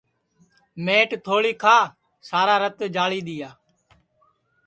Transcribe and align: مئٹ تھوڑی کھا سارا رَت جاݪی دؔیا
مئٹ 0.85 1.09
تھوڑی 1.25 1.53
کھا 1.61 1.77
سارا 2.29 2.55
رَت 2.61 2.79
جاݪی 2.95 3.19
دؔیا 3.27 3.49